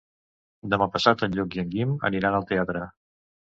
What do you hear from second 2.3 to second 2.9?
al teatre.